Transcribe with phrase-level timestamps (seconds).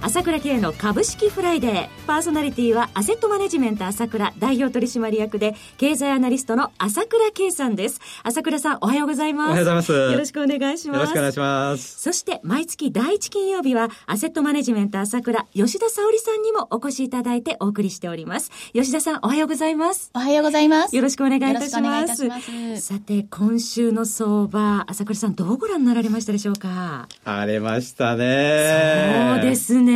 [0.00, 1.88] 朝倉慶の株式フライデー。
[2.06, 8.00] パーソナリティはアセットマネジメント朝倉代表取締役で経済アナリストの朝倉慶さんです。
[8.22, 9.48] 朝倉さんおはようございます。
[9.48, 9.92] おはようございます。
[9.92, 10.96] よろしくお願いします。
[10.96, 12.00] よろしくお願いします。
[12.00, 18.50] そして毎月第一金曜日はアセットマネジメント朝倉吉田沙織さんにもお越しいただいてお送りしております。
[18.72, 20.12] 吉田さんおはようございます。
[20.14, 20.96] おはようございます。
[20.96, 22.80] よろしくお願いいたします。
[22.80, 27.08] さて今週の相場、朝倉さんどうご覧になられましたでしょうか？
[27.24, 29.34] 荒れましたね。
[29.34, 29.87] そうですね。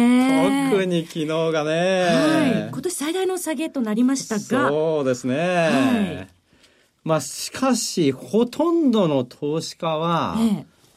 [0.71, 4.69] 特に昨日がね、はい、今年最大の下げとなりましたが。
[4.69, 6.29] そうですね、はい、
[7.05, 10.37] まあしかしほとんどの投資家は、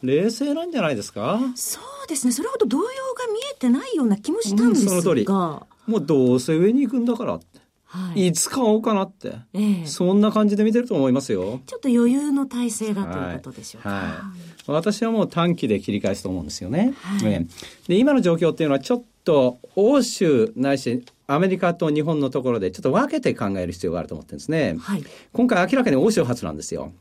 [0.02, 1.40] 冷静なんじゃないですか？
[1.56, 2.34] そうですね。
[2.34, 2.92] それほど動揺が
[3.34, 5.28] 見えてないような気もしたんですが、うん、その通り。
[5.28, 7.40] もうどうせ上に行くんだから
[7.88, 11.62] はい、いつ買おうかなって、えー、そんな感じで見てると思いますよ。
[11.66, 13.90] ちょっと余裕の体制だということでしょうか。
[13.90, 14.04] はい。
[14.04, 16.94] はい、私はもう短期で切り返すと思うんですよね。
[17.02, 17.48] はい、
[17.88, 24.78] で今の状況っていうのはちょっと欧州ないしアメリカと日本のところでちょっと分けて考える必要があると思ってるんですね。
[24.80, 26.94] はい、今回明らかに欧州発なんですよ。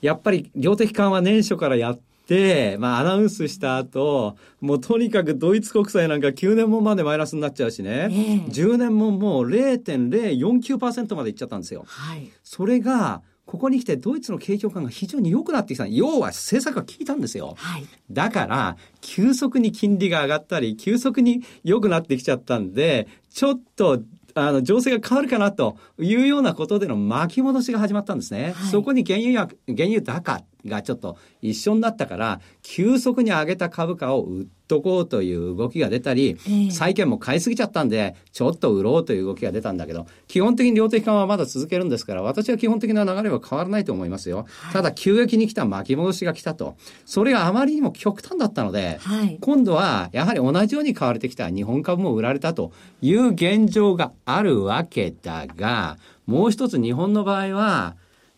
[0.00, 11.84] やっぱり量的緩和年初からやって、まあアナウンスした後、もうとにかくドイツ国債なんか9年もまでマイナスになっちゃうしね、えー、10年ももう0.049%までいっちゃったんですよ。
[11.86, 15.86] はい、それが、ここに来てドイツの景況感が非常に良くなってきた。
[15.86, 17.54] 要は政策が効いたんですよ。
[17.56, 24.02] はい、だから、急速に金利が上がったり、急速に良くなってきちゃったんで、ちょっと
[24.34, 28.52] あの、情勢が変わるかなというようなことでの巻き戻しが始まったんですね。
[28.54, 36.36] はい、そこに原油や、原油高がちょっと一緒になったから、急速に上げた株価を売っとこうという動きが出たり、
[36.70, 44.46] 債券も買いすぎちゃったんで、ちょっと売ろうという動きが出たんだけど、基本的に量的緩和はまだ続けるんですから、私は基本的な流れは変わらないと思いますよ。
[44.60, 46.76] はい、ただ、急激に来た巻き戻しが来たと。
[47.04, 57.96] それがあまりにも極端だったので、はい、今度はやはり同じように買われてきた日本株も売られたという現状があるわけだが、もう一つ日本の場合は、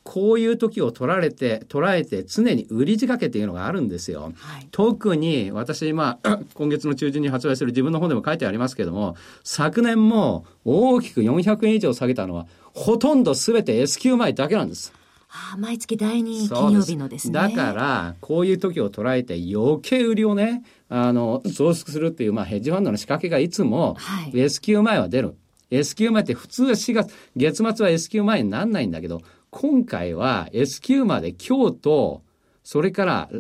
[0.08, 4.32] こういう時を取られて、捉えて常に売り仕掛けっていうのがあるんですよ。
[4.38, 6.18] はい、特に私、今、
[6.54, 14.94] 今月の中旬に発売する自分の本でも書いてありますけども、昨年も大きく400円以上下げたのは、ほとんど全て S q 前だけなんです。
[15.28, 17.34] ああ毎月第2金曜日のですね。
[17.34, 25.34] だから、こういう時を捉えて余計売りをね、あの、増殖するっていう、まあ、ヘッジファンドの仕掛けがいつも、はい、S q 前は出る。
[25.70, 29.20] S q 前って普通は4月、月末は S q 前になんないんだけど、
[29.50, 32.22] 今回は S q まで今日と、
[32.62, 33.30] それから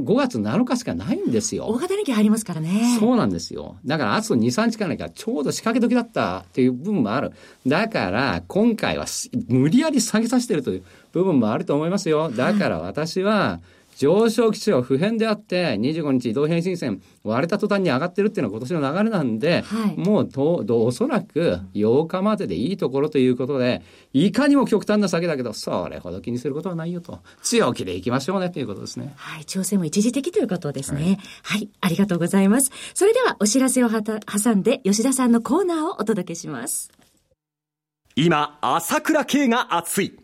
[0.00, 1.66] 5月7日しかないんですよ。
[1.66, 2.96] 大型連休入りますからね。
[2.98, 3.76] そうなんですよ。
[3.84, 7.32] だからあと2、3日かないからちょうど仕掛け時だったっていう部分もある。
[7.64, 9.06] だから今回は
[9.48, 10.82] 無理やり下げさせてるという
[11.12, 12.30] 部分もあると思いますよ。
[12.30, 13.60] だから私は、
[13.96, 27.20] 上昇基調は不変であって、25日移動平均線割れた途端に上がってるっていうのは今年の流れなんで、はい、もうとおそらく8日まででいいところということで、いかにも極端な下げだけど、それほど気にすることはないよと。
[27.42, 29.12] 強気でいきましょうねということですね。
[29.16, 31.02] はい、調整も一時的ということですね。
[31.02, 32.70] はい、はい、ありがとうございます。
[32.94, 36.90] それではお知らせをはた挟んで、吉田さんのコーナーをお届けします。
[38.16, 40.23] 今、朝倉慶が熱い。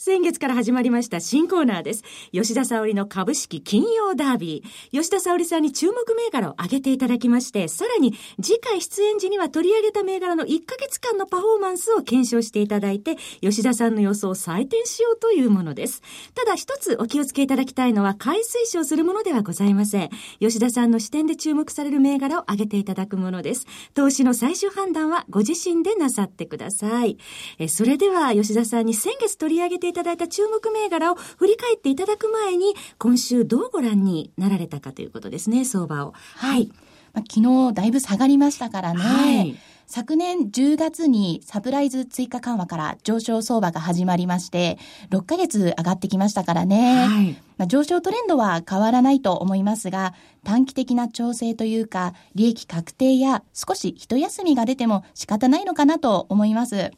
[0.00, 2.04] 先月から始まりました新コーナーです。
[2.30, 4.96] 吉田沙織の株式金曜ダービー。
[4.96, 16.00] 吉田沙織さんに注目銘柄を挙げていただきまして、さらに次回出演時には取り上げた銘柄の1ヶ月間のパフォーマンスを検証していただいて、吉田さんの予想を採点しようというものです。
[16.36, 20.10] ただ一つお気をつけいただきたいのは、買い推奨するものではございません。
[20.38, 23.66] 吉田さんの視点で注目される銘柄を挙げていただくものです。
[23.94, 27.18] 投資の最終判断はご自身でなさってください。
[27.58, 36.14] えそれでは吉田さんに先月取り上げてていただいた注目銘柄を振り返っていただく前に、今週どうご覧になられたかということですね、相場を。
[36.36, 36.70] はい。
[37.14, 37.40] まあ、昨
[37.70, 39.00] 日だいぶ下がりましたからね。
[39.00, 39.58] はい
[39.90, 44.76] 昨年10月にサプライズ追加緩和から上昇相場が始まりまして、
[45.08, 47.06] 6ヶ月上がってきましたからね。
[47.06, 50.12] はい、まあ、上昇トレンドは変わらないと思いますが、
[50.44, 56.90] 短期的な調整というか、利益確定や少し一休みが出ても仕方ないのかなと思います。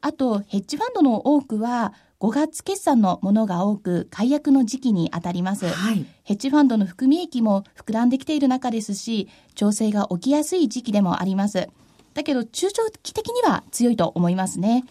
[0.00, 5.68] あと、ヘッジファンドの多くは、5月決算のものが多く、解約の時期に当たります。
[5.68, 11.68] はい、ヘッジファンドの含み益も膨らんできている中ですし、調整が起きやすい時期でもあります。
[12.14, 14.84] だけど中長期的には強いと思いますね。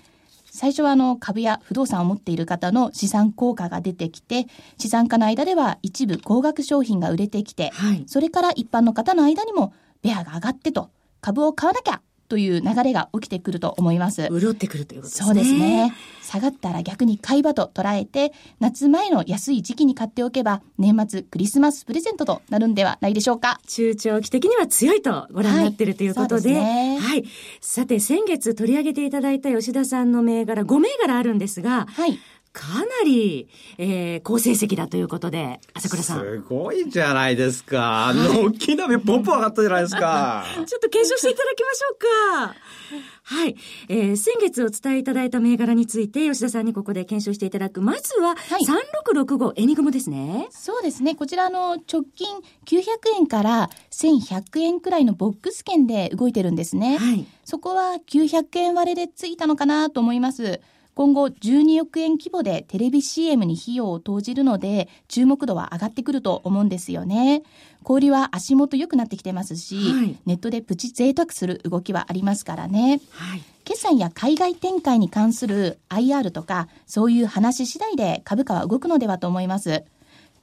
[0.49, 4.47] 最初はあの株や不動産を持っている方の資産効果が出てきて、
[4.77, 14.27] 資産家の間では一部高額商品が売れてきて、はい、それから一般の方の間にもベアが上がってと、株を買わなきゃという流れが起きてくると思います。
[14.29, 15.25] 潤ってくるということですね。
[15.25, 15.93] そうですね。
[16.21, 23.59] 下がったら逆に買い場と捉えて、夏前の安い時期に買っておけば、年末クリスマスプレゼントとなるんではないでしょうか。
[23.67, 27.23] 中長期的には強いとご覧になっているということで、はい、ね、はい。
[27.61, 32.19] さて、先月取り上げていただいた吉田さんの銘柄、5銘柄あるんですが、はい。
[32.53, 33.47] かなり、
[33.77, 36.19] えー、好成績だということで、朝倉さん。
[36.21, 38.07] すごいじゃないですか。
[38.07, 40.45] あの、大きな目ポンポン上がったじゃないですか。
[40.55, 42.55] ちょっと検証していただきましょうか。
[43.23, 43.55] はい。
[43.89, 47.81] えー、先月お伝えいただいた銘柄について、吉田さんにここで検証していただく。
[47.81, 50.47] まずは、3665エニグモですね。
[50.49, 51.15] そうですね。
[51.15, 52.27] こちらの直近
[52.65, 52.81] 900
[53.17, 56.97] 円から1100円くらいのボックス券で動いてるんですね。
[56.97, 57.25] はい。
[57.43, 60.61] そこは900円割れでついたのかなと思います。
[60.97, 67.43] 今後12億円規模でテレビ CM に費用を投じるので、注目度は上がってくると思うんですよね。
[67.83, 72.99] 小売は足元良くなってきてますし、はい、ネットでプチ贅沢する動きはありますからね。
[73.11, 79.83] はい、決算や海外展開に関する IR とか、そういう話次第で株価は動くのではと思います。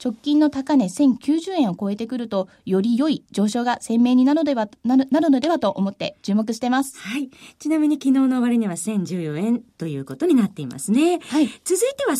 [0.05, 6.99] 直近の高値1090円を超えてくると、より良い上昇が鮮明になるのでは、なるなるのではと思って注目してます。
[6.99, 7.31] はい。
[7.59, 11.21] ちなみに昨日の終値は1014円ということになっていますね。
[11.21, 11.49] はい。
[11.65, 12.17] 続いては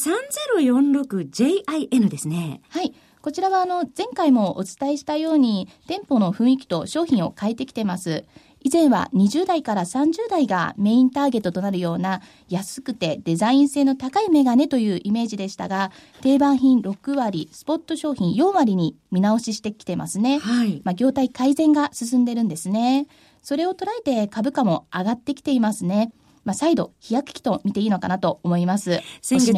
[0.63, 2.63] 3046JIN ですね。
[2.71, 2.95] はい。
[3.21, 8.25] こちらはあの前回もお伝えしたように店舗の雰囲気と商品を変えてきてます。
[8.65, 20.39] 以前は20代から30代がメインターゲットとなるような安くてデザイン性の高いメガネというイメージでしたが、定番品6割、スポット商品4割に見直ししてきてますね。
[20.39, 20.81] はい。
[20.83, 23.07] まあ、業態改善が進んでるんですね。
[23.43, 26.13] それを捉えて株価も上がってきていますね。
[26.45, 29.01] まあ、再度、飛躍期と見ていいのかなと思います。
[29.21, 29.53] 先月、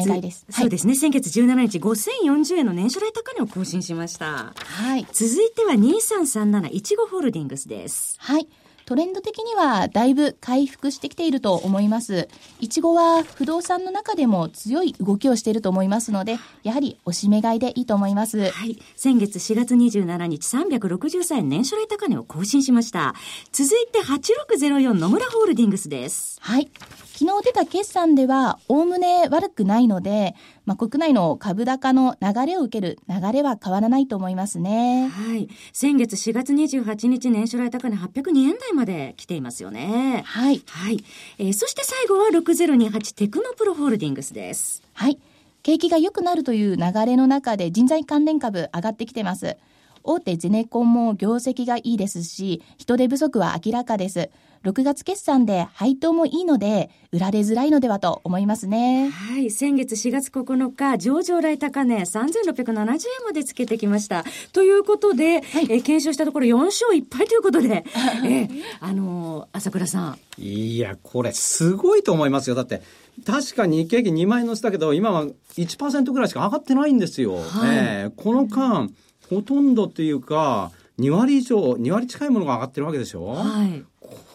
[0.49, 4.53] そうですね、先月17日、5040円の年初来高値を更新しました。
[4.57, 5.07] はい。
[5.13, 8.17] 続いては2337いちごホールディングスです。
[8.19, 8.49] はい。
[8.87, 12.29] トレンド的にはだいぶ回復してきていると思います。
[12.61, 18.49] いちごは不動産の中でも強い動きをしていると思いますので、やはりおしめ買いでいいと思います。
[18.49, 18.79] はい。
[18.95, 23.13] 先月4月27日363円年初来高値を更新しました。
[23.51, 26.37] 続いて8604野村ホールディングスです。
[26.39, 26.71] はい。
[27.19, 30.35] 昨日出た決算では、おおむね悪くないので、
[30.65, 35.07] まあ、国内の株高の流れを受ける流れは変わらないと思いますね。
[35.07, 35.49] はい。
[35.73, 40.21] 先月4月28日年初来高値802円台まで来ていますよね。
[40.27, 40.61] はい。
[40.67, 41.03] はい。
[41.39, 44.83] えー、そして最後は6028テクノプロホールディングスです。
[44.93, 45.17] はい。
[45.63, 49.57] 景気が良くなるという流れの中で人材関連株上がってきてます。
[50.03, 54.29] 大手ゼネコンも業績がいいですし、人手不足は明らかです。
[54.63, 59.09] 6月決算で配当もいいので、売られづらいのではと思いますね。
[59.09, 59.49] はい。
[59.51, 64.25] 先月4月9日、上場来高値3670円までつけてきました。
[64.53, 67.85] ということで、はい、え検証したところ4勝1敗ということで、
[68.25, 68.49] え
[68.79, 70.19] あのー、朝倉さん。
[70.41, 72.55] いや、これすごいと思いますよ。
[72.55, 72.81] だって、
[73.25, 75.25] 確かに日経平均2万円乗せたけど、今は
[75.57, 77.35] 1%ぐらいしか上がってないんですよ。
[77.35, 77.43] はい、
[77.75, 78.89] えー、この間、
[79.29, 83.25] ほとんどっていうか、2割以上、2割近いものが上がってるわけでしょ？
[83.27, 83.83] はい。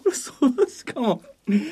[0.12, 0.32] そ
[0.68, 1.22] しかも、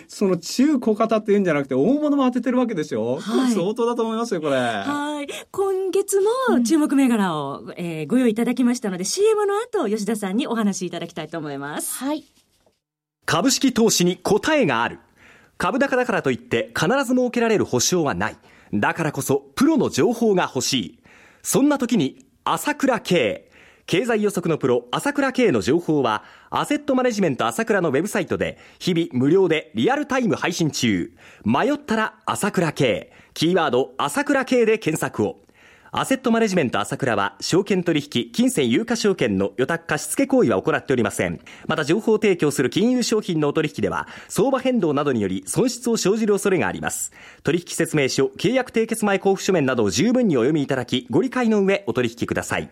[0.09, 3.19] その中小型っていうんじゃなくて大物も当ててるわけですよ。
[3.21, 4.57] はい、相当だと思いますよ、これ。
[4.57, 5.29] はい。
[5.51, 11.95] 今月も注目銘柄を、うん、えー、ご用意いただきましたので、CM の後、吉田さんにお話しいただきたいと思います。
[11.95, 12.25] はい。
[13.27, 14.99] 株式投資に答えがある。
[15.57, 18.37] 株高だからといって必ず設けられる保証はない。
[18.73, 20.99] だからこそ、プロの情報が欲しい。
[21.43, 23.50] そんな時に、朝倉慶。
[23.91, 31.11] 経済予測のプロ、朝倉慶の情報は、アセットマネジメント朝倉のウェブサイトで、日々無料でリアルタイム配信中。
[31.45, 33.11] 迷ったら朝倉慶。
[33.35, 35.41] キーワード、朝倉慶で検索を。
[35.91, 41.41] アセットマネジメント朝倉は、証券取引、金銭有価証券の予託貸付行為は行っておりません。
[41.67, 47.11] また、情報提供する金融商品のお取引では、相場変動などにより損失を生じる恐れがあります。
[47.43, 52.71] 取引説明書、契約締結前交付書面などを十分にお読みいただき、ご理解の上、お取引ください。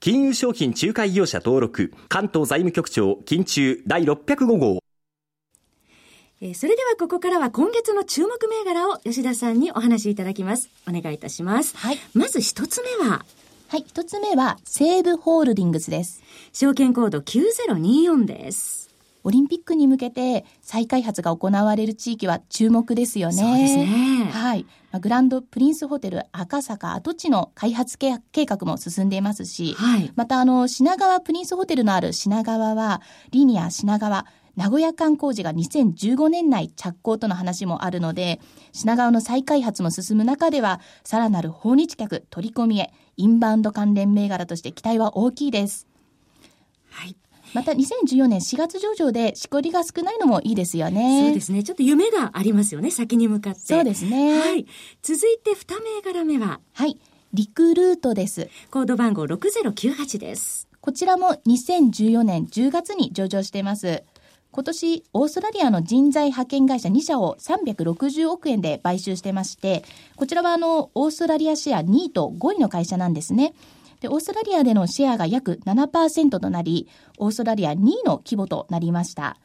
[0.00, 4.78] 金融商品仲介業者登録、関東財務局長、金中第605号。
[6.40, 10.70] えー、それではここからは今月の注目銘柄を吉田さんにお話しいただきます。
[10.88, 11.76] お願いいたします。
[11.76, 11.98] はい。
[12.14, 13.26] まず一つ目は？
[13.68, 16.22] はい、一つ目は西武ホールディングスです。
[16.54, 18.89] 証券コード9024です。
[19.24, 23.34] オリンピックに向けて再開発が行われる地域は注目ですよね。
[23.34, 24.30] そうですね。
[24.32, 24.66] はい。
[25.00, 33.00] グランドプリンスホテル赤坂跡地の開発計画も進んでいますし、はい、またあの品川プリンスホテルのある品川は
[33.30, 38.40] リニア品川名古屋間工事が2015年内着工との話もあるので、
[38.72, 45.89] 品川の再開発も進む中では、さらなる訪日客取り込みへ、インバウンド関連銘柄として期待は大きいです。
[47.54, 47.64] はい。
[47.64, 51.24] また2014年4月上場でしこりが少ないのもいいですよね。
[51.26, 51.62] そうですね。
[51.62, 52.90] ちょっと夢がありますよね。
[52.90, 53.60] 先に向かって。
[53.60, 54.38] そうですね。
[54.38, 54.66] はい。
[55.02, 56.60] 続いて2銘柄目は？
[56.72, 56.98] はい。
[57.32, 58.48] リクルートです。
[58.70, 60.68] コード番号6098です。
[60.80, 64.02] こちらも2014年10月に上場しています。
[64.52, 69.84] 今年、オーストラリアの人材派遣会社2社を360億円で買収してまして、
[70.16, 73.54] こちらはあの、オーストラリアシェア2位と5位の会社なんですね。
[74.00, 76.88] で、オーストラリアでのシェアが約7%となり、
[77.18, 79.36] オーストラリア2位の規模となりました。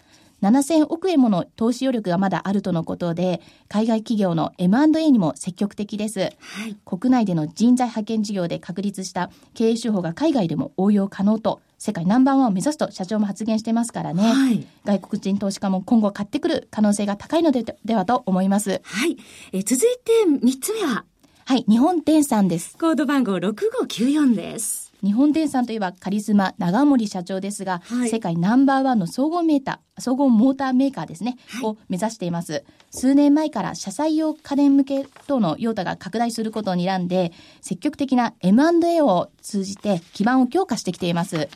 [0.42, 6.20] 7000億円もの投資余力がまだあるとのことで、海外企業の M&A にも積極的です。
[6.20, 6.30] は
[6.68, 18.82] い、国内での人材派遣事業で確立した経営手法が海外でも応用可能と世界ナンバーワンを目指すと社長も発言してますからね、はい、外国人投資家も今後買ってくる可能性が高いのでではと思います。
[18.84, 19.18] はい。
[19.52, 21.06] え続いて3つ目は
[21.48, 22.75] はい、日本電産です。
[22.75, 24.92] コード番号6594です。
[25.04, 32.64] 日本電産といえばカリスマ長森社長ですが、はい、世界ナンバーワンの総合メーター、総合モーターメーカーですね、はい、を目指しています。
[32.90, 41.48] 数年前から車載用家電向け等の用途が拡大することを睨んで、積極的な M&A を通じて基盤を強化してきています。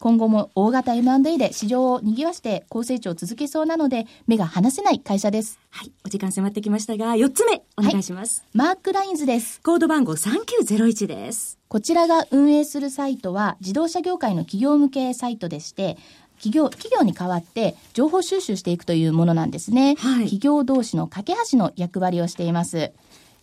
[0.00, 5.58] 今後も大型 M&A で市場を賑わして高成長を続けそうなので、目が離せない会社です。
[5.70, 5.92] はい。
[6.06, 8.42] お時間迫ってきましたが、4つ目、お願いします。
[8.42, 9.60] はい、マークラインズです。
[9.62, 11.58] コード番号3901です。
[11.68, 15.98] こちらが運営するサイトは、自動車業界の企業向けサイトでして、
[16.36, 19.96] 企業、企業に代わって情報収集していくというものなんですね。
[19.98, 22.92] はい、企業同士の架け橋の役割をしています。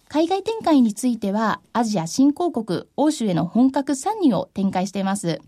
[0.07, 5.41] 海外展開については、アジア新興国、欧州への本格参入を展開しています。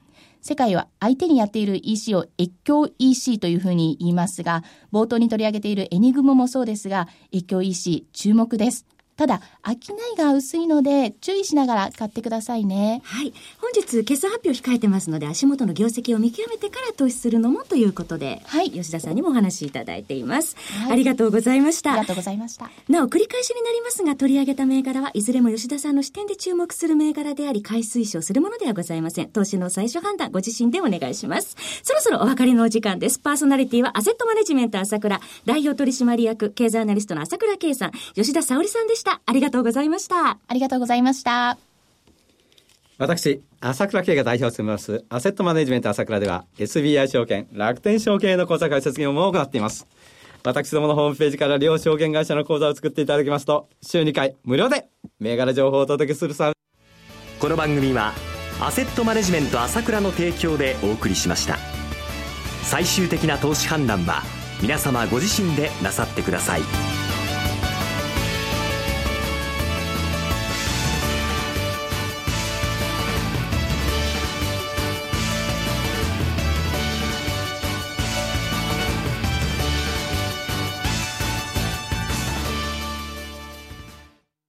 [0.48, 4.64] 世界は相手にやっている EC を越境 EC というふうに言いますが、
[4.94, 8.86] 冒頭に取り上げているエニグモもそうですが、越境 EC 注目です。
[9.18, 13.02] ただ、商いが薄いので、注意しながら買ってくださいね。
[13.04, 13.34] はい。
[13.60, 18.70] 本日、決算発表控えてますので、足元の業績を見極めてから投資するのもということで、はい。
[18.70, 20.56] 吉田さんにもお話しいただいています。
[20.84, 21.94] はい、ありがとうございました。
[21.94, 22.70] ありがとうございました。
[22.88, 29.30] なお、繰り返しになりますが、取り上げた銘柄はいずれも吉田さんの視点で注目する銘柄であり、買い推奨するものではございません。
[29.30, 31.56] 投資の最初判断、ご自身でお願いします。
[31.82, 33.18] そろそろお別れのお時間です。
[33.18, 39.07] パーソナリティはアセットマネジメント朝倉、代表取締役、経済アナリストの朝倉圭さん、吉田沙織さんでした。
[39.12, 40.38] ありがとうございました。
[40.48, 41.58] ありがとうございました。
[42.98, 49.88] 私、朝倉慶が代表を務めます、アセットマネジメント朝倉では、SBI 証券、楽天証券の口座開設業務を行っています。
[50.44, 54.88] 私どものホームページから両証券会社の口座を作っていただきますと、週2回無料で
[55.20, 56.54] 銘柄情報をお届けするサービ
[57.38, 57.40] ス。
[57.40, 58.14] この番組は、
[58.60, 61.58] アセットマネジメント朝倉の提供でお送りしました。
[62.64, 64.24] 最終的な投資判断は、
[64.62, 66.97] 皆様ご自身でなさってください。